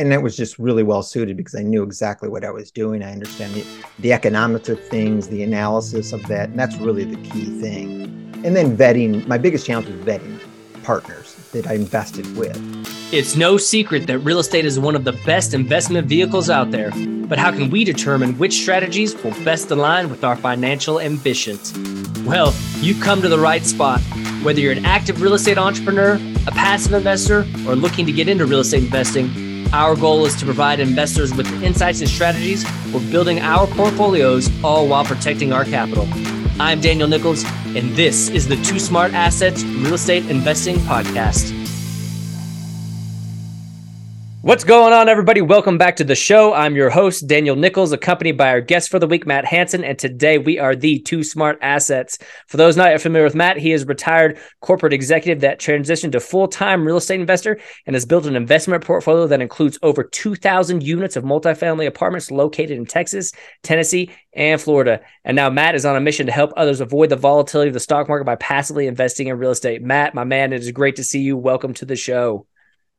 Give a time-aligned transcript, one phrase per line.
[0.00, 3.02] and it was just really well suited because I knew exactly what I was doing.
[3.02, 3.66] I understand the,
[3.98, 8.04] the economics of things, the analysis of that, and that's really the key thing.
[8.42, 9.26] And then vetting.
[9.26, 10.40] My biggest challenge was vetting
[10.82, 12.56] partners that I invested with.
[13.12, 16.90] It's no secret that real estate is one of the best investment vehicles out there.
[17.26, 21.76] But how can we determine which strategies will best align with our financial ambitions?
[22.20, 24.00] Well, you've come to the right spot.
[24.42, 26.14] Whether you're an active real estate entrepreneur,
[26.46, 30.44] a passive investor, or looking to get into real estate investing, our goal is to
[30.44, 36.08] provide investors with insights and strategies for building our portfolios, all while protecting our capital.
[36.60, 41.59] I'm Daniel Nichols, and this is the Too Smart Assets Real Estate Investing Podcast.
[44.42, 45.42] What's going on, everybody?
[45.42, 46.54] Welcome back to the show.
[46.54, 49.84] I'm your host, Daniel Nichols, accompanied by our guest for the week, Matt Hansen.
[49.84, 52.16] And today we are the two Smart Assets.
[52.48, 56.20] For those not familiar with Matt, he is a retired corporate executive that transitioned to
[56.20, 60.82] full time real estate investor and has built an investment portfolio that includes over 2,000
[60.82, 63.32] units of multifamily apartments located in Texas,
[63.62, 65.02] Tennessee, and Florida.
[65.22, 67.80] And now Matt is on a mission to help others avoid the volatility of the
[67.80, 69.82] stock market by passively investing in real estate.
[69.82, 71.36] Matt, my man, it is great to see you.
[71.36, 72.46] Welcome to the show.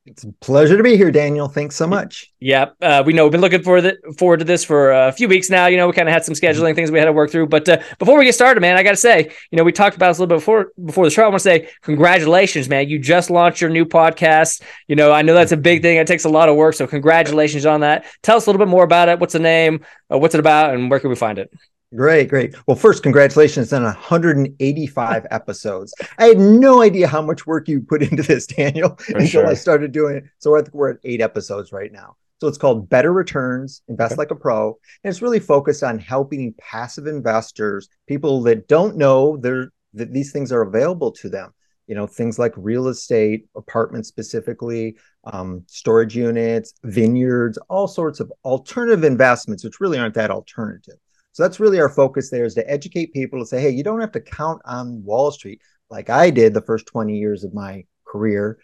[0.04, 1.46] It's a pleasure to be here, Daniel.
[1.46, 2.32] Thanks so much.
[2.40, 5.28] Yeah, uh, we know we've been looking for the, forward to this for a few
[5.28, 5.66] weeks now.
[5.66, 7.46] You know, we kind of had some scheduling things we had to work through.
[7.46, 9.94] But uh, before we get started, man, I got to say, you know, we talked
[9.94, 11.22] about this a little bit before before the show.
[11.22, 12.88] I want to say congratulations, man.
[12.88, 14.62] You just launched your new podcast.
[14.88, 15.98] You know, I know that's a big thing.
[15.98, 18.04] It takes a lot of work, so congratulations on that.
[18.22, 19.20] Tell us a little bit more about it.
[19.20, 19.84] What's the name?
[20.12, 20.74] Uh, what's it about?
[20.74, 21.52] And where can we find it?
[21.94, 22.54] Great, great.
[22.66, 25.94] Well, first, congratulations on 185 episodes.
[26.18, 29.46] I had no idea how much work you put into this, Daniel, For until sure.
[29.46, 30.24] I started doing it.
[30.38, 32.16] So we're at, we're at eight episodes right now.
[32.40, 34.18] So it's called Better Returns, Invest okay.
[34.18, 34.76] Like a Pro.
[35.04, 40.50] And it's really focused on helping passive investors, people that don't know that these things
[40.50, 41.52] are available to them.
[41.86, 48.32] You know, things like real estate, apartments specifically, um, storage units, vineyards, all sorts of
[48.44, 50.96] alternative investments, which really aren't that alternative.
[51.32, 54.00] So that's really our focus there is to educate people to say, hey, you don't
[54.00, 55.60] have to count on Wall Street
[55.90, 58.58] like I did the first 20 years of my career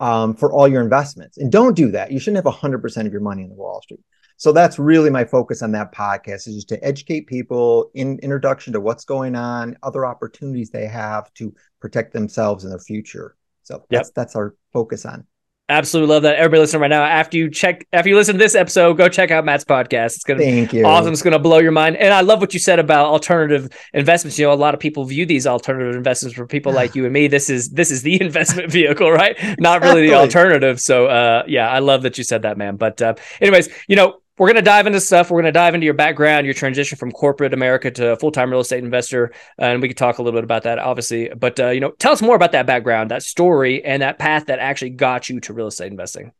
[0.00, 1.38] um, for all your investments.
[1.38, 2.12] And don't do that.
[2.12, 4.00] You shouldn't have 100% of your money in the Wall Street.
[4.36, 8.72] So that's really my focus on that podcast is just to educate people in introduction
[8.72, 13.36] to what's going on, other opportunities they have to protect themselves in the future.
[13.62, 14.14] So that's yep.
[14.16, 15.26] that's our focus on.
[15.68, 16.36] Absolutely love that.
[16.36, 19.30] Everybody listening right now, after you check, after you listen to this episode, go check
[19.30, 20.16] out Matt's podcast.
[20.16, 20.84] It's gonna Thank be you.
[20.84, 21.12] awesome.
[21.12, 21.96] It's gonna blow your mind.
[21.96, 24.38] And I love what you said about alternative investments.
[24.38, 27.12] You know, a lot of people view these alternative investments for people like you and
[27.12, 27.28] me.
[27.28, 29.38] This is this is the investment vehicle, right?
[29.60, 30.80] Not really the alternative.
[30.80, 32.76] So uh yeah, I love that you said that, man.
[32.76, 35.30] But uh anyways, you know, we're going to dive into stuff.
[35.30, 38.50] We're going to dive into your background, your transition from corporate America to full time
[38.50, 41.28] real estate investor, and we could talk a little bit about that, obviously.
[41.28, 44.46] But uh, you know, tell us more about that background, that story, and that path
[44.46, 46.32] that actually got you to real estate investing.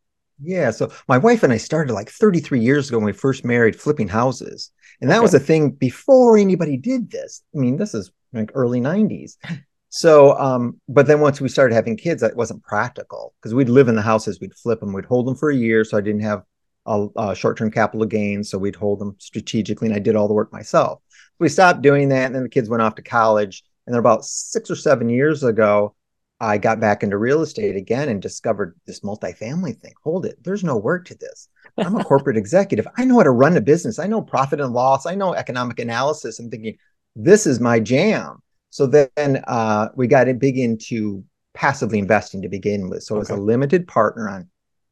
[0.43, 3.79] Yeah, so my wife and I started like 33 years ago when we first married,
[3.79, 5.23] flipping houses, and that okay.
[5.23, 7.45] was a thing before anybody did this.
[7.55, 9.37] I mean, this is like early 90s.
[9.95, 13.89] So, um, but then once we started having kids, that wasn't practical because we'd live
[13.89, 15.85] in the houses, we'd flip them, we'd hold them for a year.
[15.85, 16.45] So I didn't have
[16.87, 20.53] uh, short-term capital gains, so we'd hold them strategically, and I did all the work
[20.53, 21.01] myself.
[21.39, 23.63] We stopped doing that, and then the kids went off to college.
[23.87, 25.95] And then about six or seven years ago,
[26.41, 29.93] I got back into real estate again and discovered this multifamily thing.
[30.03, 31.49] Hold it, there's no work to this.
[31.79, 32.87] I'm a corporate executive.
[32.97, 33.99] I know how to run a business.
[33.99, 35.07] I know profit and loss.
[35.07, 36.39] I know economic analysis.
[36.39, 36.79] I'm thinking
[37.15, 38.43] this is my jam.
[38.71, 43.03] So then uh, we got big into passively investing to begin with.
[43.03, 43.23] So okay.
[43.23, 44.49] as a limited partner on,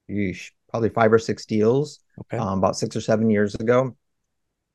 [0.08, 2.38] yeesh, probably five or six deals okay.
[2.38, 3.94] um, about six or seven years ago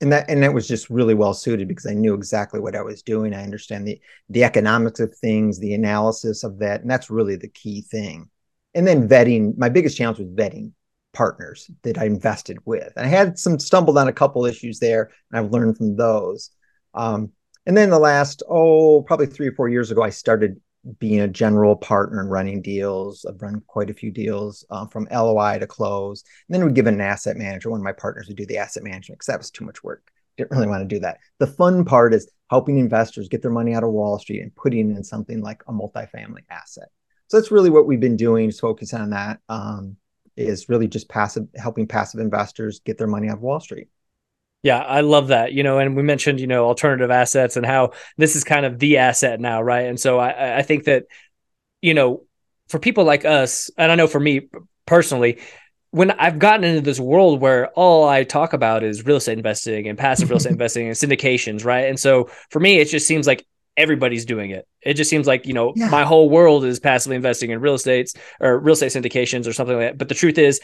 [0.01, 2.81] and that and that was just really well suited because I knew exactly what I
[2.81, 3.33] was doing.
[3.33, 7.47] I understand the the economics of things, the analysis of that, and that's really the
[7.47, 8.29] key thing.
[8.73, 9.57] And then vetting.
[9.57, 10.71] My biggest challenge was vetting
[11.13, 12.91] partners that I invested with.
[12.97, 16.51] And I had some stumbled on a couple issues there, and I've learned from those.
[16.93, 17.31] Um,
[17.65, 20.59] and then the last oh probably three or four years ago, I started
[20.99, 23.25] being a general partner and running deals.
[23.25, 26.23] I've run quite a few deals uh, from LOI to close.
[26.47, 27.69] And then we'd give an asset manager.
[27.69, 30.11] One of my partners would do the asset management because that was too much work.
[30.37, 31.19] Didn't really want to do that.
[31.39, 34.91] The fun part is helping investors get their money out of Wall Street and putting
[34.91, 36.89] in something like a multifamily asset.
[37.27, 38.49] So that's really what we've been doing.
[38.49, 39.39] Is focus on that.
[39.49, 39.97] Um,
[40.37, 43.87] is really just passive, helping passive investors get their money out of Wall Street.
[44.65, 45.53] Yeah, I love that.
[45.53, 48.79] You know, and we mentioned, you know, alternative assets and how this is kind of
[48.79, 49.85] the asset now, right?
[49.85, 51.03] And so I, I think that,
[51.83, 52.23] you know,
[52.67, 54.49] for people like us, and I know for me
[54.87, 55.37] personally,
[55.91, 59.87] when I've gotten into this world where all I talk about is real estate investing
[59.87, 61.85] and passive real estate investing and syndications, right?
[61.85, 63.45] And so for me, it just seems like
[63.77, 64.67] everybody's doing it.
[64.81, 65.89] It just seems like, you know, yeah.
[65.89, 69.77] my whole world is passively investing in real estates or real estate syndications or something
[69.77, 69.97] like that.
[69.99, 70.59] But the truth is,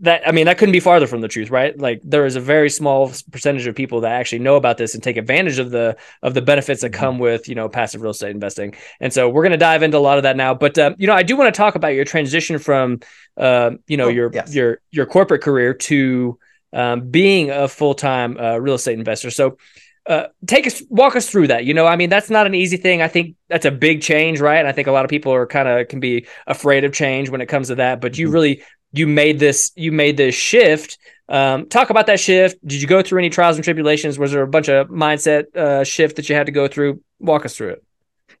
[0.00, 1.76] that I mean that couldn't be farther from the truth, right?
[1.78, 5.02] Like there is a very small percentage of people that actually know about this and
[5.02, 7.00] take advantage of the of the benefits that mm-hmm.
[7.00, 8.74] come with you know passive real estate investing.
[9.00, 10.54] And so we're going to dive into a lot of that now.
[10.54, 13.00] But um, you know, I do want to talk about your transition from
[13.36, 14.54] uh, you know oh, your yes.
[14.54, 16.38] your your corporate career to
[16.72, 19.30] um, being a full time uh, real estate investor.
[19.30, 19.58] So.
[20.08, 21.64] Uh, take us walk us through that.
[21.66, 23.02] You know i mean that's not an easy thing.
[23.02, 24.58] I think that's a big change right?
[24.58, 27.28] And i think a lot of people are kind of can be afraid of change
[27.28, 28.34] when it comes to that but you mm-hmm.
[28.34, 28.62] really
[28.92, 30.98] you made this you made this shift.
[31.28, 32.56] Um, talk about that shift.
[32.66, 34.18] Did you go through any trials and tribulations?
[34.18, 37.02] Was there a bunch of mindset uh, shift that you had to go through?
[37.20, 37.84] Walk us through it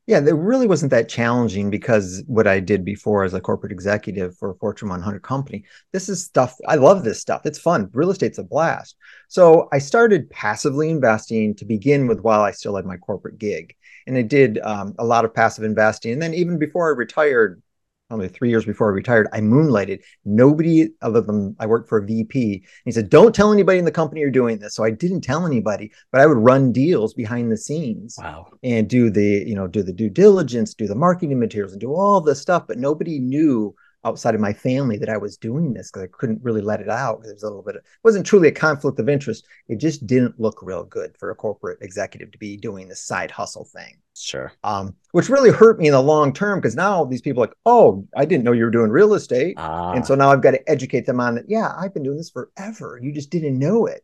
[0.08, 4.36] yeah it really wasn't that challenging because what i did before as a corporate executive
[4.36, 5.62] for a fortune 100 company
[5.92, 8.96] this is stuff i love this stuff it's fun real estate's a blast.
[9.28, 13.76] So i started passively investing to begin with while i still had my corporate gig
[14.06, 17.62] and i did um, a lot of passive investing and then even before i retired
[18.08, 20.02] probably three years before I retired, I moonlighted.
[20.24, 22.54] Nobody other than I worked for a VP.
[22.54, 24.74] And he said, Don't tell anybody in the company you're doing this.
[24.74, 28.16] So I didn't tell anybody, but I would run deals behind the scenes.
[28.18, 28.48] Wow.
[28.62, 31.92] And do the, you know, do the due diligence, do the marketing materials, and do
[31.92, 32.66] all this stuff.
[32.66, 36.42] But nobody knew outside of my family that I was doing this because I couldn't
[36.42, 37.22] really let it out.
[37.22, 39.46] There was a little bit of, it wasn't truly a conflict of interest.
[39.68, 43.30] It just didn't look real good for a corporate executive to be doing this side
[43.30, 43.98] hustle thing.
[44.14, 44.52] Sure.
[44.64, 47.56] Um, which really hurt me in the long term because now these people are like,
[47.66, 49.54] oh, I didn't know you were doing real estate.
[49.56, 49.92] Ah.
[49.92, 51.46] And so now I've got to educate them on it.
[51.48, 52.98] Yeah, I've been doing this forever.
[53.02, 54.02] You just didn't know it.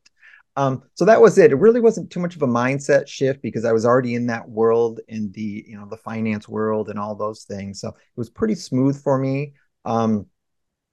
[0.56, 1.50] Um, so that was it.
[1.50, 4.48] It really wasn't too much of a mindset shift because I was already in that
[4.48, 7.80] world, in the you know the finance world and all those things.
[7.80, 9.54] So it was pretty smooth for me.
[9.84, 10.26] Um,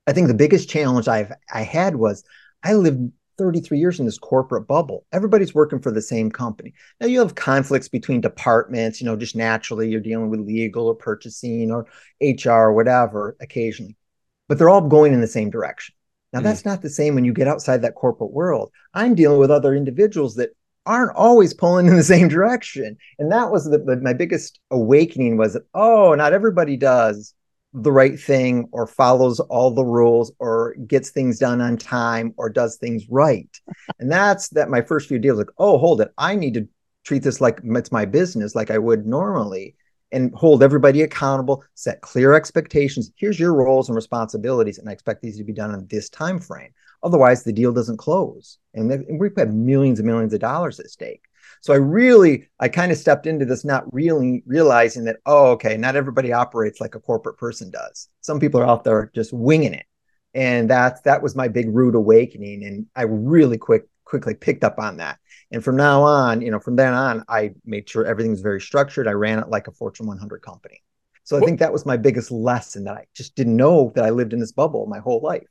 [0.07, 2.23] I think the biggest challenge I've I had was
[2.63, 5.05] I lived 33 years in this corporate bubble.
[5.11, 6.73] Everybody's working for the same company.
[6.99, 10.95] Now you have conflicts between departments, you know, just naturally you're dealing with legal or
[10.95, 11.87] purchasing or
[12.21, 13.97] HR or whatever occasionally,
[14.47, 15.95] but they're all going in the same direction.
[16.33, 16.47] Now mm-hmm.
[16.47, 18.71] that's not the same when you get outside that corporate world.
[18.93, 20.51] I'm dealing with other individuals that
[20.85, 22.97] aren't always pulling in the same direction.
[23.17, 27.33] And that was the, the my biggest awakening was that, oh, not everybody does
[27.73, 32.49] the right thing or follows all the rules or gets things done on time or
[32.49, 33.49] does things right.
[33.99, 36.11] and that's that my first few deals like, oh, hold it.
[36.17, 36.67] I need to
[37.03, 39.75] treat this like it's my business like I would normally
[40.11, 43.11] and hold everybody accountable, set clear expectations.
[43.15, 46.39] Here's your roles and responsibilities and I expect these to be done in this time
[46.39, 46.71] frame.
[47.03, 48.59] Otherwise, the deal doesn't close.
[48.73, 51.23] And we've had millions and millions of dollars at stake.
[51.61, 55.77] So I really, I kind of stepped into this not really realizing that, oh, okay,
[55.77, 58.09] not everybody operates like a corporate person does.
[58.21, 59.85] Some people are out there just winging it.
[60.33, 62.63] And that that was my big rude awakening.
[62.63, 65.19] And I really quick quickly picked up on that.
[65.51, 68.59] And from now on, you know, from then on, I made sure everything was very
[68.59, 69.07] structured.
[69.07, 70.81] I ran it like a Fortune 100 company.
[71.23, 74.09] So I think that was my biggest lesson that I just didn't know that I
[74.09, 75.47] lived in this bubble my whole life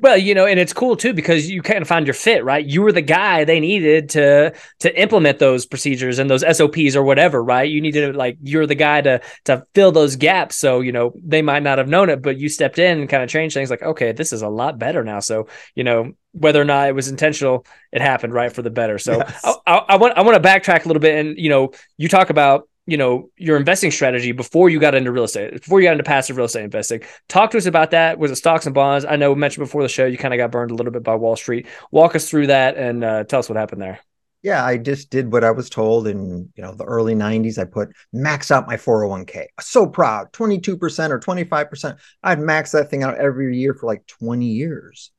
[0.00, 2.64] well, you know, and it's cool too because you kind of found your fit, right?
[2.64, 7.02] You were the guy they needed to to implement those procedures and those SOPs or
[7.02, 7.68] whatever, right?
[7.68, 10.56] You needed to like you're the guy to to fill those gaps.
[10.56, 13.22] So, you know, they might not have known it, but you stepped in and kind
[13.22, 15.20] of changed things like, okay, this is a lot better now.
[15.20, 18.98] So, you know, whether or not it was intentional, it happened right for the better.
[18.98, 19.40] So yes.
[19.44, 22.08] I, I, I want I want to backtrack a little bit and you know, you
[22.08, 25.86] talk about you know your investing strategy before you got into real estate before you
[25.86, 27.02] got into passive real estate investing.
[27.28, 29.04] Talk to us about that was it stocks and bonds.
[29.04, 31.02] I know we mentioned before the show you kind of got burned a little bit
[31.02, 31.66] by wall street.
[31.90, 34.00] Walk us through that and uh, tell us what happened there.
[34.40, 37.64] Yeah i just did what i was told in you know the early 90s i
[37.64, 40.32] put max out my 401k so proud.
[40.32, 45.10] 22% or 25% i'd max that thing out every year for like 20 years.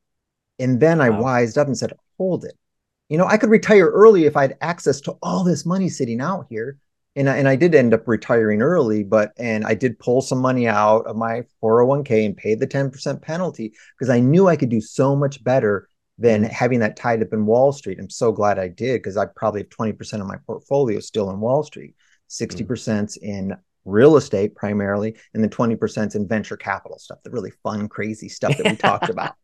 [0.57, 2.55] And then i wised up and said hold it.
[3.09, 6.19] You know i could retire early if i had access to all this money sitting
[6.19, 6.79] out here
[7.15, 10.39] and I, and I did end up retiring early, but and I did pull some
[10.39, 14.69] money out of my 401k and pay the 10% penalty because I knew I could
[14.69, 17.97] do so much better than having that tied up in Wall Street.
[17.99, 21.39] I'm so glad I did because I probably have 20% of my portfolio still in
[21.39, 21.95] Wall Street,
[22.29, 23.17] 60% mm.
[23.21, 28.29] in real estate primarily, and then 20% in venture capital stuff, the really fun, crazy
[28.29, 29.35] stuff that we talked about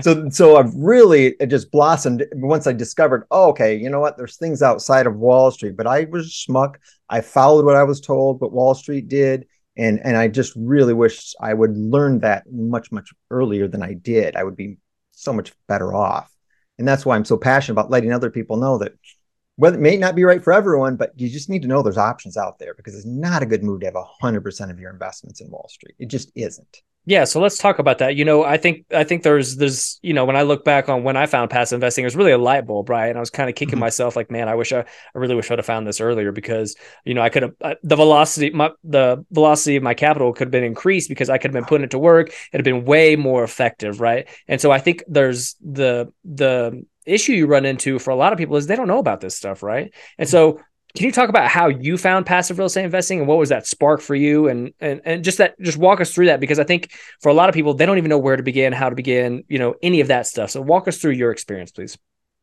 [0.00, 4.16] so so I've really it just blossomed once I discovered, oh, okay, you know what?
[4.16, 6.76] There's things outside of Wall Street, but I was schmuck.
[7.08, 10.94] I followed what I was told, what Wall Street did, and and I just really
[10.94, 14.36] wish I would learn that much much earlier than I did.
[14.36, 14.78] I would be
[15.12, 16.30] so much better off,
[16.78, 18.92] and that's why I'm so passionate about letting other people know that.
[19.58, 21.98] Well, it may not be right for everyone, but you just need to know there's
[21.98, 25.42] options out there because it's not a good move to have 100% of your investments
[25.42, 25.94] in Wall Street.
[25.98, 26.82] It just isn't.
[27.04, 28.14] Yeah, so let's talk about that.
[28.14, 31.02] You know, I think I think there's there's you know when I look back on
[31.02, 33.08] when I found passive investing, it was really a light bulb, right?
[33.08, 33.80] And I was kind of kicking mm-hmm.
[33.80, 36.76] myself like, man, I wish I, I really wish I'd have found this earlier because
[37.04, 40.52] you know I could have the velocity my the velocity of my capital could have
[40.52, 42.28] been increased because I could have been putting it to work.
[42.52, 44.28] It'd have been way more effective, right?
[44.46, 48.38] And so I think there's the the issue you run into for a lot of
[48.38, 49.92] people is they don't know about this stuff, right?
[50.18, 50.60] And so
[50.94, 53.66] can you talk about how you found passive real estate investing and what was that
[53.66, 56.64] spark for you and and and just that just walk us through that because I
[56.64, 58.96] think for a lot of people they don't even know where to begin, how to
[58.96, 60.50] begin, you know, any of that stuff.
[60.50, 61.96] So walk us through your experience, please.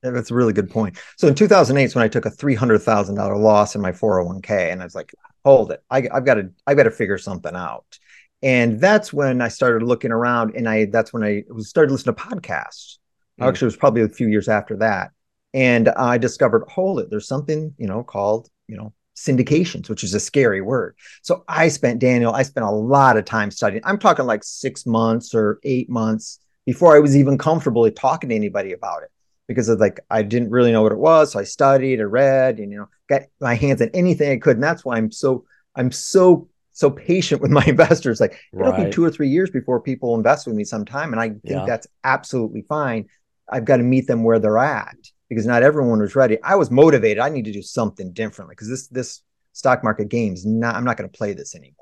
[0.04, 0.98] Yeah, that's a really good point.
[1.18, 4.72] So in 2008 when I took a three hundred thousand dollar loss in my 401k,
[4.72, 5.14] and I was like,
[5.46, 8.00] "Hold it, I, have got to, I've got to figure something out."
[8.42, 12.22] And that's when I started looking around, and I that's when I started listening to
[12.22, 12.98] podcasts.
[13.40, 13.48] Mm.
[13.48, 15.12] Actually, it was probably a few years after that,
[15.54, 20.14] and I discovered, hold it, there's something, you know, called, you know, syndications, which is
[20.14, 20.96] a scary word.
[21.24, 23.82] So I spent, Daniel, I spent a lot of time studying.
[23.86, 28.36] I'm talking like six months or eight months before I was even comfortable talking to
[28.36, 29.10] anybody about it
[29.48, 31.32] because of like I didn't really know what it was.
[31.32, 34.58] So I studied, I read, and you know, got my hands on anything I could.
[34.58, 38.22] And that's why I'm so I'm so so patient with my investors.
[38.22, 38.86] Like it'll right.
[38.86, 41.12] be two or three years before people invest with me sometime.
[41.12, 41.66] And I think yeah.
[41.66, 43.10] that's absolutely fine.
[43.52, 44.96] I've got to meet them where they're at
[45.30, 46.42] because not everyone was ready.
[46.44, 47.20] I was motivated.
[47.20, 49.22] I need to do something differently because this this
[49.54, 50.76] stock market game is not.
[50.76, 51.76] I'm not going to play this anymore.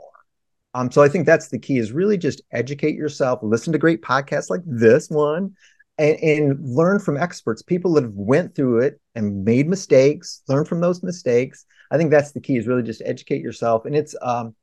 [0.74, 4.02] Um, so I think that's the key: is really just educate yourself, listen to great
[4.02, 5.56] podcasts like this one,
[5.98, 10.44] and, and learn from experts, people that have went through it and made mistakes.
[10.48, 11.66] Learn from those mistakes.
[11.90, 14.56] I think that's the key: is really just educate yourself, and it's um,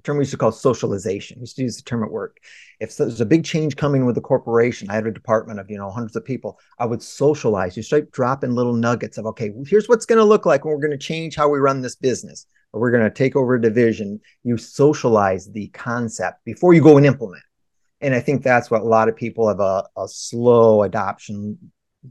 [0.00, 1.38] a term we used to call socialization.
[1.38, 2.38] We used to use the term at work.
[2.80, 5.76] If there's a big change coming with a corporation, I had a department of you
[5.76, 6.58] know hundreds of people.
[6.78, 7.76] I would socialize.
[7.76, 10.80] You start dropping little nuggets of okay, here's what's going to look like when we're
[10.80, 13.60] going to change how we run this business, or we're going to take over a
[13.60, 14.20] division.
[14.42, 17.42] You socialize the concept before you go and implement.
[18.00, 21.58] And I think that's what a lot of people have a, a slow adoption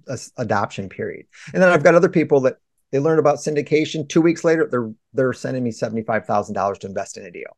[0.08, 1.25] a, adoption period.
[1.53, 2.58] And then I've got other people that
[2.91, 4.08] they learn about syndication.
[4.08, 7.31] Two weeks later, they're they're sending me seventy five thousand dollars to invest in a
[7.31, 7.55] deal.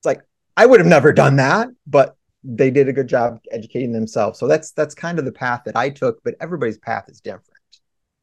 [0.00, 0.22] It's like
[0.56, 4.38] I would have never done that, but they did a good job educating themselves.
[4.38, 7.49] So that's that's kind of the path that I took, but everybody's path is different.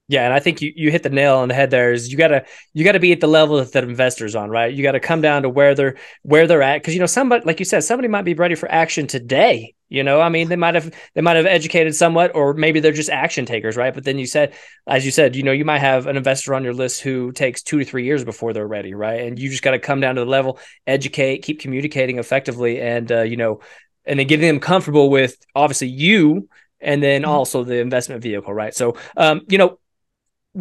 [0.09, 2.17] Yeah, and I think you, you hit the nail on the head there is you
[2.17, 4.73] gotta you gotta be at the level that the investors on, right?
[4.73, 6.81] You gotta come down to where they're where they're at.
[6.81, 9.75] Cause you know, somebody like you said, somebody might be ready for action today.
[9.89, 12.93] You know, I mean, they might have they might have educated somewhat, or maybe they're
[12.93, 13.93] just action takers, right?
[13.93, 14.53] But then you said,
[14.87, 17.61] as you said, you know, you might have an investor on your list who takes
[17.61, 19.21] two to three years before they're ready, right?
[19.21, 23.11] And you just got to come down to the level, educate, keep communicating effectively, and
[23.11, 23.59] uh, you know,
[24.05, 26.47] and then getting them comfortable with obviously you
[26.79, 27.31] and then mm-hmm.
[27.31, 28.73] also the investment vehicle, right?
[28.73, 29.79] So, um, you know,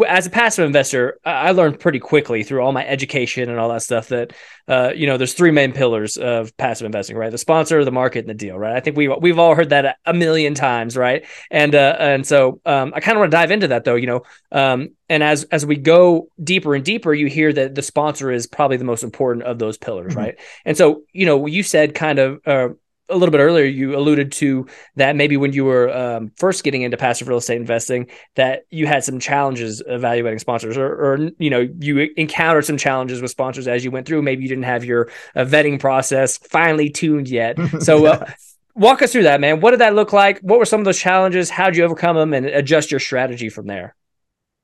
[0.04, 3.82] as a passive investor, I learned pretty quickly through all my education and all that
[3.82, 4.32] stuff that
[4.68, 7.30] uh, you know there's three main pillars of passive investing, right?
[7.30, 8.76] The sponsor, the market, and the deal, right?
[8.76, 11.24] I think we we've all heard that a million times, right?
[11.50, 14.06] And uh, and so um, I kind of want to dive into that though, you
[14.06, 14.22] know.
[14.52, 18.46] Um, and as as we go deeper and deeper, you hear that the sponsor is
[18.46, 20.20] probably the most important of those pillars, mm-hmm.
[20.20, 20.40] right?
[20.64, 22.68] And so you know, you said kind of uh,
[23.08, 26.82] a little bit earlier, you alluded to that maybe when you were um, first getting
[26.82, 31.50] into passive real estate investing, that you had some challenges evaluating sponsors, or, or, you
[31.50, 34.22] know you encountered some challenges with sponsors as you went through.
[34.22, 37.58] Maybe you didn't have your uh, vetting process finely tuned yet.
[37.80, 38.26] So, uh,
[38.74, 39.60] walk us through that, man.
[39.60, 40.40] What did that look like?
[40.40, 41.50] What were some of those challenges?
[41.50, 43.94] How did you overcome them and adjust your strategy from there?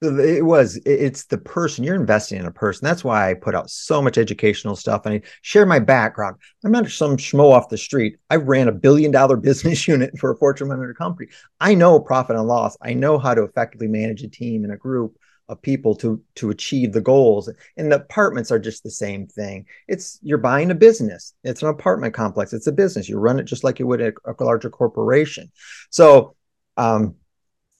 [0.02, 2.84] It was it's the person you're investing in a person.
[2.84, 6.36] That's why i put out so much educational stuff and i share my background.
[6.64, 8.16] I'm not some schmo off the street.
[8.28, 11.30] I ran a billion dollar business unit for a fortune 100 company.
[11.60, 12.76] I know profit and loss.
[12.82, 15.16] I know how to effectively manage a team and a group
[15.48, 17.50] of people to to achieve the goals.
[17.76, 19.66] And the apartments are just the same thing.
[19.86, 21.34] It's you're buying a business.
[21.44, 22.52] It's an apartment complex.
[22.52, 23.08] It's a business.
[23.08, 25.50] You run it just like you would a, a larger corporation.
[25.90, 26.34] So
[26.76, 27.16] um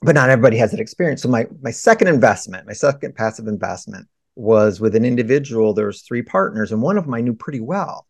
[0.02, 1.23] but not everybody has that experience.
[1.23, 5.73] So my my second investment, my second passive investment was with an individual.
[5.73, 8.06] There was three partners, and one of them I knew pretty well,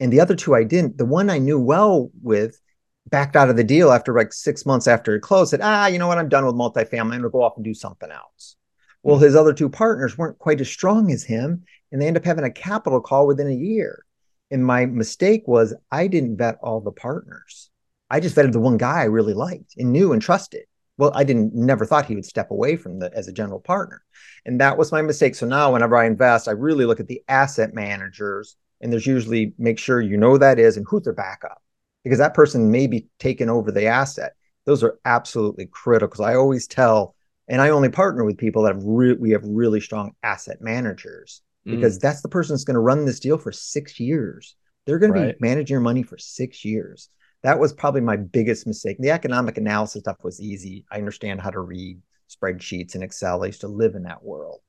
[0.00, 0.98] and the other two I didn't.
[0.98, 2.60] The one I knew well with
[3.08, 5.50] backed out of the deal after like six months after it closed.
[5.50, 6.18] Said, ah, you know what?
[6.18, 7.14] I'm done with multifamily.
[7.14, 8.56] I'm to go off and do something else.
[9.02, 12.24] Well, his other two partners weren't quite as strong as him, and they end up
[12.24, 14.04] having a capital call within a year.
[14.50, 17.70] And my mistake was I didn't vet all the partners.
[18.10, 20.64] I just vetted the one guy I really liked and knew and trusted
[21.00, 24.02] well i didn't never thought he would step away from the as a general partner.
[24.46, 25.34] And that was my mistake.
[25.34, 29.52] So now whenever i invest i really look at the asset managers and there's usually
[29.58, 31.62] make sure you know that is and who's their backup
[32.04, 34.34] because that person may be taking over the asset.
[34.66, 37.16] Those are absolutely critical i always tell
[37.48, 41.42] and i only partner with people that have re- we have really strong asset managers
[41.64, 42.02] because mm.
[42.02, 44.56] that's the person that's going to run this deal for six years.
[44.86, 45.26] They're going right.
[45.26, 47.08] to be managing your money for six years
[47.42, 48.98] That was probably my biggest mistake.
[48.98, 50.84] The economic analysis stuff was easy.
[50.90, 51.98] I understand how to read
[52.30, 53.42] spreadsheets and Excel.
[53.42, 54.60] I used to live in that world.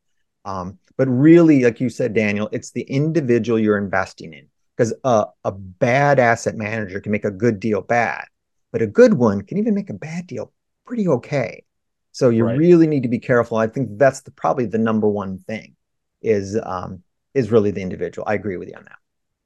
[0.46, 5.26] Um, but really, like you said, Daniel, it's the individual you're investing in because a,
[5.44, 8.26] a bad asset manager can make a good deal bad,
[8.72, 10.52] but a good one can even make a bad deal
[10.86, 11.64] pretty okay.
[12.12, 12.58] So you right.
[12.58, 13.58] really need to be careful.
[13.58, 15.76] I think that's the, probably the number one thing
[16.22, 18.28] is um, is really the individual.
[18.28, 18.98] I agree with you on that.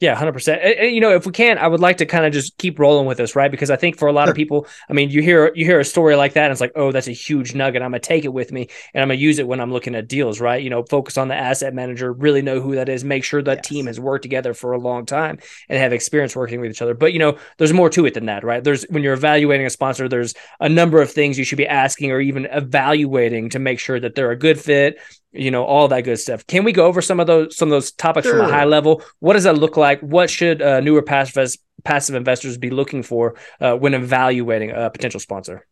[0.01, 0.61] Yeah, hundred percent.
[0.61, 3.05] And, You know, if we can, I would like to kind of just keep rolling
[3.05, 3.49] with this, right?
[3.49, 5.85] Because I think for a lot of people, I mean, you hear you hear a
[5.85, 7.81] story like that, and it's like, oh, that's a huge nugget.
[7.81, 10.09] I'm gonna take it with me, and I'm gonna use it when I'm looking at
[10.09, 10.61] deals, right?
[10.61, 13.59] You know, focus on the asset manager, really know who that is, make sure that
[13.59, 13.67] yes.
[13.67, 16.93] team has worked together for a long time and have experience working with each other.
[16.93, 18.61] But you know, there's more to it than that, right?
[18.61, 22.11] There's when you're evaluating a sponsor, there's a number of things you should be asking
[22.11, 24.99] or even evaluating to make sure that they're a good fit,
[25.35, 26.45] you know all that good stuff.
[26.47, 28.37] Can we go over some of those some of those topics sure.
[28.37, 29.03] from a high level?
[29.19, 29.99] What does that look like?
[30.01, 35.19] What should uh, newer passive passive investors be looking for uh, when evaluating a potential
[35.19, 35.65] sponsor?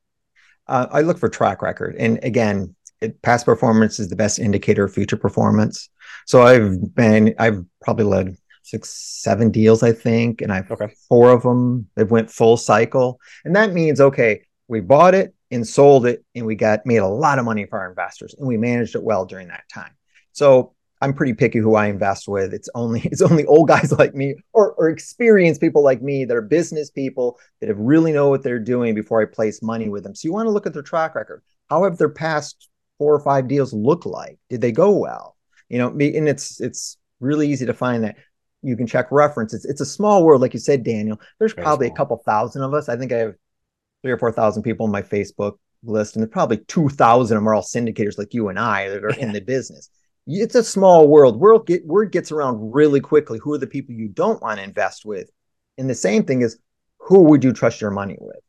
[0.67, 1.95] Uh, i look for track record.
[1.97, 5.89] And again it, past performance is the best indicator of future performance.
[6.25, 10.87] So i've been i've probably led six seven deals i think and i've okay.
[11.09, 13.19] four of them they've went full cycle.
[13.43, 17.07] And that means okay we bought it and sold it and we got made a
[17.07, 19.91] lot of money for our investors and we managed it well during that time.
[20.31, 22.53] So i'm pretty picky who i invest with.
[22.53, 26.35] It's only it's only old guys like me or, or experienced people like me that
[26.35, 30.03] are business people that have really know what they're doing before i place money with
[30.03, 30.15] them.
[30.15, 31.43] So you want to look at their track record.
[31.69, 34.39] How have their past four or five deals look like?
[34.49, 35.37] Did they go well?
[35.69, 38.17] You know me and it's it's really easy to find that
[38.61, 39.65] you can check references.
[39.65, 41.19] It's a small world like you said daniel.
[41.37, 41.95] There's Very probably small.
[41.95, 42.89] a couple thousand of us.
[42.89, 43.35] I think i have
[44.03, 47.41] three or four thousand people on my Facebook list, and there's probably two thousand of
[47.41, 49.25] them are all syndicators like you and I that are yeah.
[49.25, 49.89] in the business.
[50.27, 51.39] It's a small world.
[51.39, 53.39] Word, get, word gets around really quickly.
[53.39, 55.29] Who are the people you don't want to invest with?
[55.77, 56.57] And the same thing is,
[56.99, 58.39] who would you trust your money with?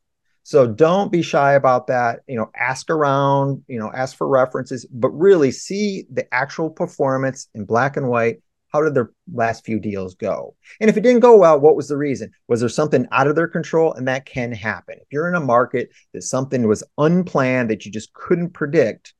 [0.44, 2.20] So don't be shy about that.
[2.28, 3.64] You know, ask around.
[3.66, 8.42] You know, ask for references, but really see the actual performance in black and white
[8.74, 10.56] how did their last few deals go?
[10.80, 12.32] And if it didn't go well, what was the reason?
[12.48, 13.92] Was there something out of their control?
[13.92, 14.96] And that can happen.
[15.00, 19.14] If you're in a market that something was unplanned that you just couldn't predict,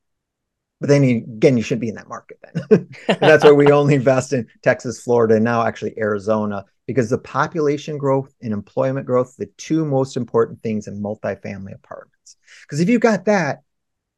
[0.81, 2.89] but then you, again, you shouldn't be in that market then.
[3.21, 7.97] that's why we only invest in Texas, Florida, and now actually Arizona, because the population
[7.97, 12.35] growth and employment growth, the two most important things in multifamily apartments.
[12.63, 13.61] Because if you got that,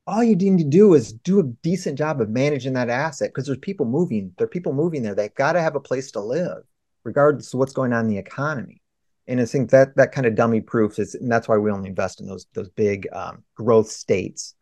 [0.08, 3.46] all you need to do is do a decent job of managing that asset because
[3.46, 4.34] there's people moving.
[4.38, 5.14] There are people moving there.
[5.14, 6.64] They've got to have a place to live,
[7.04, 8.82] regardless of what's going on in the economy.
[9.28, 11.90] And I think that that kind of dummy proofs is, and that's why we only
[11.90, 14.56] invest in those those big um, growth states.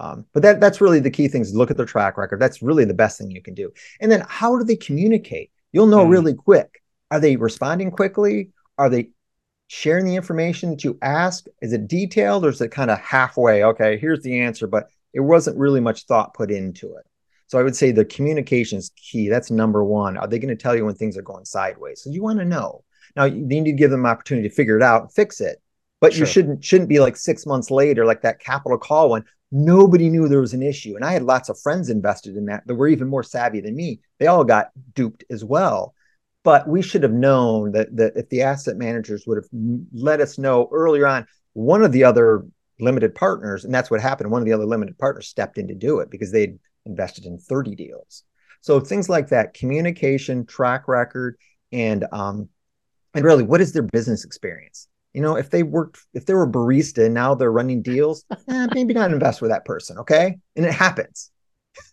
[0.00, 1.54] Um, but that that's really the key things.
[1.54, 2.40] Look at their track record.
[2.40, 3.70] That's really the best thing you can do.
[4.00, 5.52] And then how do they communicate?
[5.70, 6.10] You'll know mm.
[6.10, 6.82] really quick.
[7.12, 8.50] Are they responding quickly?
[8.76, 9.10] Are they
[9.68, 11.46] sharing the information that you ask?
[11.62, 13.62] Is it detailed or is it kind of halfway?
[13.62, 17.06] Okay, here's the answer, but it wasn't really much thought put into it.
[17.46, 19.28] So I would say the communication is key.
[19.28, 20.16] That's number one.
[20.16, 22.02] Are they going to tell you when things are going sideways?
[22.02, 22.84] So you want to know.
[23.16, 25.62] Now you need to give them an opportunity to figure it out and fix it.
[26.00, 26.20] But sure.
[26.20, 29.24] you shouldn't shouldn't be like six months later, like that capital call one.
[29.50, 30.94] Nobody knew there was an issue.
[30.94, 33.74] And I had lots of friends invested in that that were even more savvy than
[33.74, 34.00] me.
[34.18, 35.94] They all got duped as well.
[36.44, 39.48] But we should have known that, that if the asset managers would have
[39.92, 42.46] let us know earlier on, one of the other
[42.80, 44.30] limited partners, and that's what happened.
[44.30, 47.38] One of the other limited partners stepped in to do it because they'd invested in
[47.38, 48.24] 30 deals.
[48.60, 51.36] So things like that, communication, track record,
[51.72, 52.48] and um,
[53.14, 54.88] and really, what is their business experience?
[55.12, 58.24] You know, if they worked, if they were a barista and now they're running deals,
[58.48, 59.98] eh, maybe not invest with that person.
[59.98, 61.30] Okay, and it happens.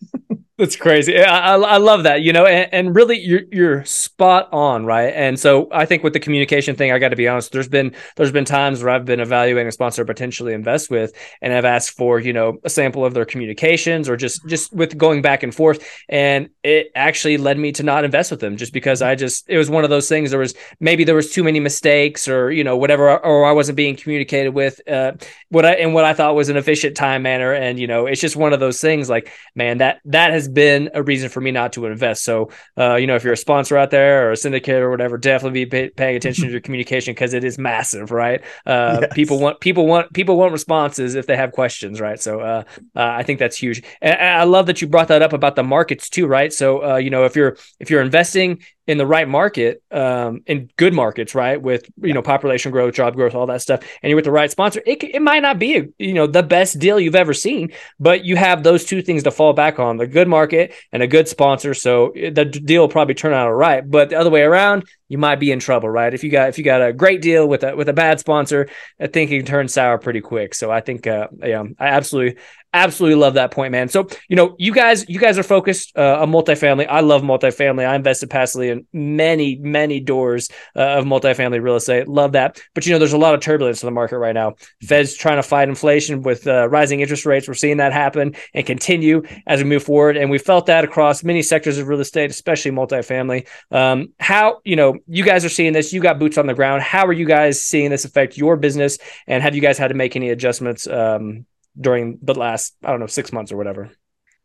[0.58, 1.22] That's crazy.
[1.22, 5.12] I, I love that, you know, and, and, really you're you're spot on, right?
[5.14, 7.52] And so I think with the communication thing, I got to be honest.
[7.52, 11.52] There's been there's been times where I've been evaluating a sponsor potentially invest with, and
[11.52, 15.22] I've asked for you know a sample of their communications or just just with going
[15.22, 19.02] back and forth, and it actually led me to not invest with them just because
[19.02, 20.30] I just it was one of those things.
[20.30, 23.76] There was maybe there was too many mistakes or you know whatever, or I wasn't
[23.76, 25.14] being communicated with uh,
[25.50, 28.22] what I and what I thought was an efficient time manner, and you know it's
[28.22, 29.10] just one of those things.
[29.10, 32.24] Like man, that that has has been a reason for me not to invest.
[32.24, 35.18] So, uh, you know, if you're a sponsor out there or a syndicate or whatever,
[35.18, 38.42] definitely be pay, paying attention to your communication because it is massive, right?
[38.66, 39.14] Uh, yes.
[39.14, 42.20] People want people want people want responses if they have questions, right?
[42.20, 42.64] So, uh,
[42.96, 43.82] uh I think that's huge.
[44.02, 46.54] And I love that you brought that up about the markets too, right?
[46.54, 50.70] So, uh, you know, if you're if you're investing in the right market, um, in
[50.78, 54.16] good markets, right, with you know population growth, job growth, all that stuff, and you're
[54.16, 57.00] with the right sponsor, it it might not be a, you know the best deal
[57.00, 60.28] you've ever seen, but you have those two things to fall back on: the good
[60.28, 61.74] market and a good sponsor.
[61.74, 63.90] So the deal will probably turn out all right.
[63.90, 66.14] But the other way around, you might be in trouble, right?
[66.14, 68.68] If you got if you got a great deal with a with a bad sponsor,
[69.00, 70.56] I think it can turn sour pretty quick.
[70.56, 72.40] So I think uh, yeah, I absolutely
[72.76, 73.88] absolutely love that point, man.
[73.88, 76.88] So you know, you guys you guys are focused uh, on multifamily.
[76.90, 77.88] I love multifamily.
[77.88, 82.08] I invested passively in many many doors uh, of multifamily real estate.
[82.08, 82.62] Love that.
[82.74, 84.56] But you know, there's a lot of turbulence in the market right now.
[84.84, 87.48] Fed's trying to fight inflation with uh, rising interest rates.
[87.48, 91.24] We're seeing that happen and continue as we move forward, and we felt that across
[91.24, 93.48] many sectors of real estate, especially multifamily.
[93.72, 95.94] Um, how you know you guys are seeing this?
[95.94, 96.82] You got boots on the ground.
[96.82, 98.98] How are you guys seeing this affect your business?
[99.28, 100.88] And have you guys had to make any adjustments?
[100.88, 101.46] Um,
[101.80, 103.92] during the last I don't know six months or whatever.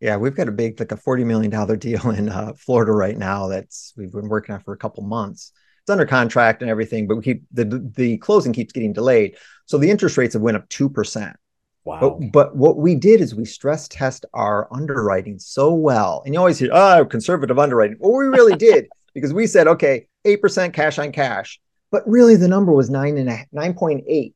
[0.01, 3.17] Yeah, we've got a big like a forty million dollar deal in uh, Florida right
[3.17, 3.49] now.
[3.49, 5.53] That's we've been working on for a couple months.
[5.83, 9.37] It's under contract and everything, but we keep the the closing keeps getting delayed.
[9.67, 11.37] So the interest rates have went up two percent.
[11.85, 12.19] Wow.
[12.21, 16.23] But, but what we did is we stress test our underwriting so well.
[16.27, 17.97] And you always hear, oh, conservative underwriting.
[17.99, 21.61] Well, we really did because we said, okay, 8% cash on cash.
[21.91, 24.33] But really the number was nine and a, 9.8.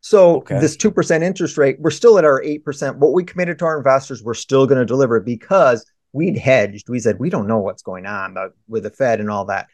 [0.00, 0.60] So okay.
[0.60, 2.96] this 2% interest rate, we're still at our 8%.
[2.96, 6.88] What we committed to our investors, we're still going to deliver because we'd hedged.
[6.88, 8.36] We said, we don't know what's going on
[8.68, 9.68] with the Fed and all that.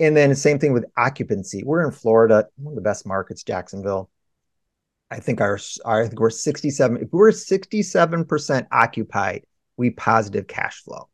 [0.00, 1.62] And then same thing with occupancy.
[1.64, 4.10] We're in Florida, one of the best markets, Jacksonville.
[5.10, 6.96] I think our, our I think we're 67.
[6.96, 9.44] If we're 67% occupied,
[9.76, 11.08] we positive cash flow.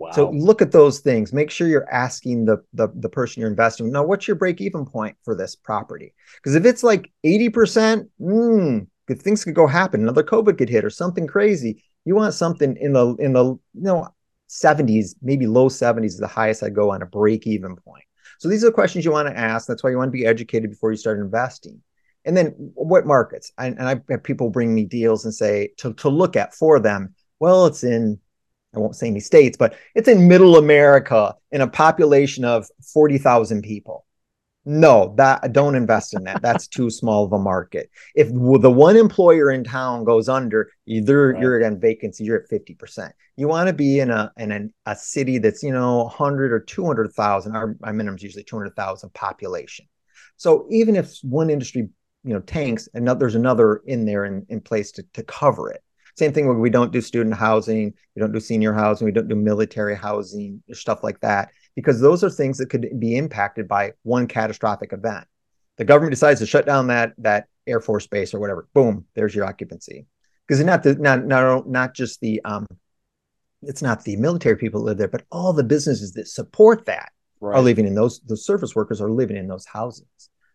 [0.00, 0.12] Wow.
[0.12, 1.30] So look at those things.
[1.30, 3.92] Make sure you're asking the, the the person you're investing.
[3.92, 6.14] Now, what's your break even point for this property?
[6.36, 10.00] Because if it's like 80%, mm, things could go happen.
[10.00, 11.84] Another COVID could hit or something crazy.
[12.06, 14.08] You want something in the in the you know
[14.48, 18.04] 70s, maybe low 70s is the highest I go on a break even point.
[18.38, 19.66] So these are the questions you want to ask.
[19.66, 21.82] That's why you want to be educated before you start investing.
[22.24, 23.52] And then what markets?
[23.58, 26.80] I, and I have people bring me deals and say to, to look at for
[26.80, 27.14] them.
[27.38, 28.18] Well, it's in
[28.74, 33.62] I won't say any states, but it's in middle America in a population of 40,000
[33.62, 34.06] people.
[34.66, 36.42] No, that don't invest in that.
[36.42, 37.90] That's too small of a market.
[38.14, 41.40] If the one employer in town goes under, either right.
[41.40, 43.10] you're again vacancy, you're at 50%.
[43.36, 46.60] You want to be in a in a, a city that's, you know, 100 or
[46.60, 47.56] 200,000.
[47.56, 49.86] Our, our minimum is usually 200,000 population.
[50.36, 51.88] So even if one industry,
[52.22, 55.82] you know, tanks, and there's another in there in, in place to, to cover it.
[56.16, 59.28] Same thing when we don't do student housing, we don't do senior housing, we don't
[59.28, 63.92] do military housing, stuff like that, because those are things that could be impacted by
[64.02, 65.26] one catastrophic event.
[65.76, 68.68] The government decides to shut down that that Air Force base or whatever.
[68.74, 70.06] Boom, there's your occupancy.
[70.46, 72.66] Because not the not not not just the um,
[73.62, 77.56] it's not the military people live there, but all the businesses that support that right.
[77.56, 78.20] are living in those.
[78.20, 80.06] The service workers are living in those houses.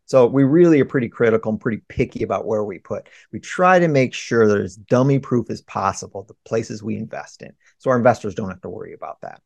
[0.06, 3.10] So we really are pretty critical and pretty picky about where we put.
[3.32, 7.42] We try to make sure they're as dummy proof as possible, the places we invest
[7.42, 7.54] in.
[7.80, 9.42] So our investors don't have to worry about that.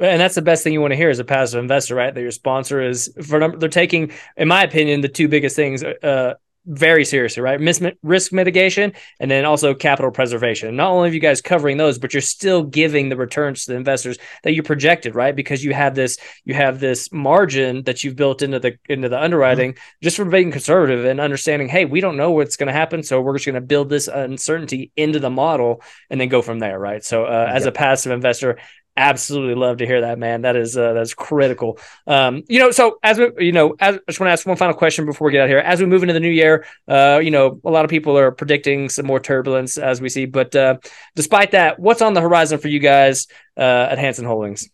[0.00, 2.14] And that's the best thing you want to hear as a passive investor, right?
[2.14, 5.82] That your sponsor is for number, they're taking, in my opinion, the two biggest things
[5.82, 6.34] uh,
[6.68, 7.58] very seriously, right?
[7.58, 10.76] Mis- risk mitigation and then also capital preservation.
[10.76, 13.78] Not only are you guys covering those, but you're still giving the returns to the
[13.78, 15.34] investors that you projected, right?
[15.34, 19.20] Because you have this you have this margin that you've built into the into the
[19.20, 20.02] underwriting mm-hmm.
[20.02, 23.20] just from being conservative and understanding, hey, we don't know what's going to happen, so
[23.20, 26.78] we're just going to build this uncertainty into the model and then go from there,
[26.78, 27.02] right?
[27.02, 28.58] So uh, as a passive investor,
[28.98, 30.42] absolutely love to hear that, man.
[30.42, 31.78] That is uh, that's critical.
[32.06, 34.56] Um, you know, so as we, you know, as, I just want to ask one
[34.56, 35.58] final question before we get out here.
[35.58, 38.32] As we move into the new year, uh, you know, a lot of people are
[38.32, 40.26] predicting some more turbulence as we see.
[40.26, 40.78] But uh,
[41.14, 44.68] despite that, what's on the horizon for you guys uh, at Hansen Holdings?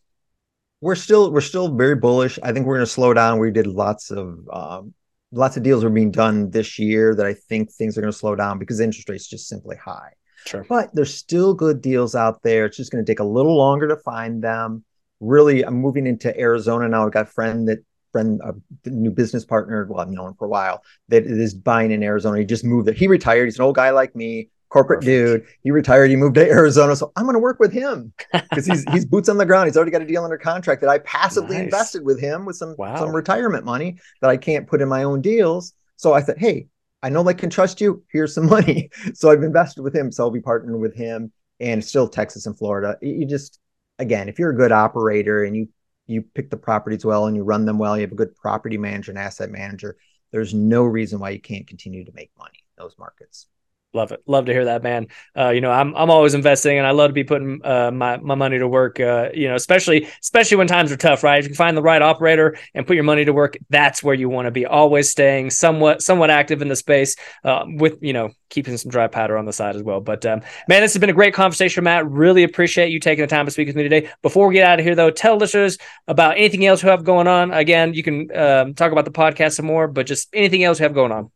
[0.80, 2.38] We're still we're still very bullish.
[2.42, 3.38] I think we're going to slow down.
[3.38, 4.94] We did lots of um,
[5.32, 8.18] lots of deals are being done this year that I think things are going to
[8.18, 10.12] slow down because interest rates just simply high.
[10.46, 10.64] Sure.
[10.68, 12.66] But there's still good deals out there.
[12.66, 14.84] It's just going to take a little longer to find them.
[15.20, 17.06] Really, I'm moving into Arizona now.
[17.06, 18.54] I've got a friend that friend, a
[18.88, 22.38] new business partner, well, I've known him for a while, that is buying in Arizona.
[22.38, 22.94] He just moved there.
[22.94, 23.46] He retired.
[23.46, 25.42] He's an old guy like me, corporate Perfect.
[25.42, 25.46] dude.
[25.64, 26.10] He retired.
[26.10, 26.94] He moved to Arizona.
[26.94, 29.66] So I'm going to work with him because he's he's boots on the ground.
[29.66, 31.64] He's already got a deal under contract that I passively nice.
[31.64, 32.96] invested with him with some wow.
[32.96, 35.72] some retirement money that I can't put in my own deals.
[35.96, 36.68] So I said, hey,
[37.04, 38.02] I know I can trust you.
[38.10, 38.88] Here's some money.
[39.14, 40.10] So I've invested with him.
[40.10, 42.96] So I'll be partnering with him and still Texas and Florida.
[43.02, 43.60] You just,
[43.98, 45.68] again, if you're a good operator and you,
[46.06, 48.78] you pick the properties well and you run them well, you have a good property
[48.78, 49.98] manager and asset manager,
[50.32, 53.48] there's no reason why you can't continue to make money in those markets.
[53.94, 54.20] Love it.
[54.26, 55.06] Love to hear that, man.
[55.38, 58.16] Uh, you know, I'm I'm always investing, and I love to be putting uh, my
[58.16, 58.98] my money to work.
[58.98, 61.38] Uh, you know, especially especially when times are tough, right?
[61.38, 64.16] If you can find the right operator and put your money to work, that's where
[64.16, 64.66] you want to be.
[64.66, 69.06] Always staying somewhat somewhat active in the space, uh, with you know keeping some dry
[69.06, 70.00] powder on the side as well.
[70.00, 72.10] But um, man, this has been a great conversation, Matt.
[72.10, 74.10] Really appreciate you taking the time to speak with me today.
[74.22, 75.78] Before we get out of here, though, tell listeners
[76.08, 77.52] about anything else you have going on.
[77.52, 80.82] Again, you can um, talk about the podcast some more, but just anything else you
[80.82, 81.30] have going on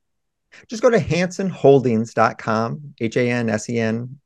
[0.68, 4.18] just go to hansenholdings.com, H A N S E N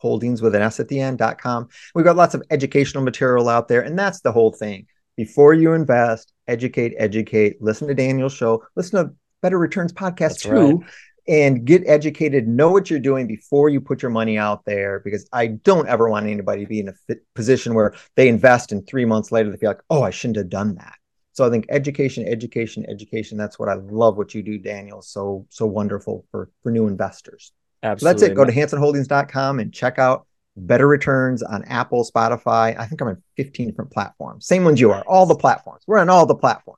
[0.00, 1.68] holdings with an S at the end.com.
[1.94, 4.86] We've got lots of educational material out there, and that's the whole thing.
[5.16, 10.42] Before you invest, educate, educate, listen to Daniel's show, listen to Better Returns podcast that's
[10.42, 10.78] too.
[10.78, 10.90] Right.
[11.28, 15.00] And get educated, know what you're doing before you put your money out there.
[15.00, 18.84] Because I don't ever want anybody to be in a position where they invest and
[18.84, 20.94] three months later they feel like, oh, I shouldn't have done that.
[21.40, 23.38] So I think education, education, education.
[23.38, 24.18] That's what I love.
[24.18, 25.00] What you do, Daniel.
[25.00, 27.52] So so wonderful for for new investors.
[27.82, 28.20] Absolutely.
[28.20, 28.36] So that's it.
[28.36, 32.78] Go to hansenholdings.com and check out better returns on Apple, Spotify.
[32.78, 34.44] I think I'm on 15 different platforms.
[34.44, 35.00] Same ones you are.
[35.06, 35.82] All the platforms.
[35.86, 36.76] We're on all the platforms.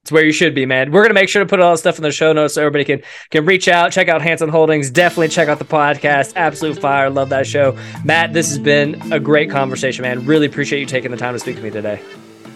[0.00, 0.90] It's where you should be, man.
[0.90, 2.86] We're gonna make sure to put all the stuff in the show notes so everybody
[2.86, 4.90] can can reach out, check out Hansen Holdings.
[4.90, 6.32] Definitely check out the podcast.
[6.36, 7.10] Absolute fire.
[7.10, 7.76] Love that show.
[8.02, 10.24] Matt, this has been a great conversation, man.
[10.24, 12.00] Really appreciate you taking the time to speak to me today.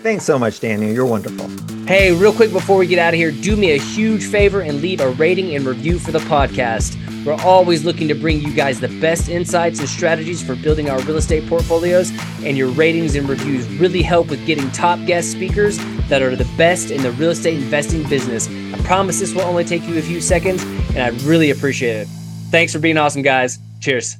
[0.02, 0.92] Thanks so much, Daniel.
[0.92, 1.48] You're wonderful.
[1.86, 4.80] Hey, real quick before we get out of here, do me a huge favor and
[4.80, 6.98] leave a rating and review for the podcast.
[7.24, 11.00] We're always looking to bring you guys the best insights and strategies for building our
[11.02, 12.10] real estate portfolios,
[12.42, 16.50] and your ratings and reviews really help with getting top guest speakers that are the
[16.56, 18.48] best in the real estate investing business.
[18.48, 22.08] I promise this will only take you a few seconds, and I'd really appreciate it.
[22.50, 23.58] Thanks for being awesome, guys.
[23.80, 24.16] Cheers.